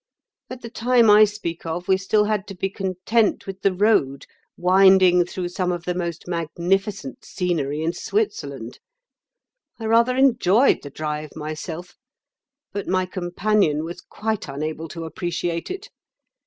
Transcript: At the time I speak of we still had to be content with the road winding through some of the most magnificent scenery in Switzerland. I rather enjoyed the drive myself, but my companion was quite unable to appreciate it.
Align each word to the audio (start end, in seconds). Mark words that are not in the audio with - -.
At 0.49 0.63
the 0.63 0.69
time 0.71 1.11
I 1.11 1.25
speak 1.25 1.63
of 1.63 1.87
we 1.87 1.95
still 1.95 2.23
had 2.23 2.47
to 2.47 2.55
be 2.55 2.71
content 2.71 3.45
with 3.45 3.61
the 3.61 3.71
road 3.71 4.25
winding 4.57 5.25
through 5.27 5.49
some 5.49 5.71
of 5.71 5.83
the 5.85 5.93
most 5.93 6.27
magnificent 6.27 7.23
scenery 7.23 7.83
in 7.83 7.93
Switzerland. 7.93 8.79
I 9.79 9.85
rather 9.85 10.17
enjoyed 10.17 10.79
the 10.81 10.89
drive 10.89 11.35
myself, 11.35 11.97
but 12.73 12.87
my 12.87 13.05
companion 13.05 13.83
was 13.83 14.01
quite 14.01 14.47
unable 14.47 14.87
to 14.87 15.05
appreciate 15.05 15.69
it. 15.69 15.91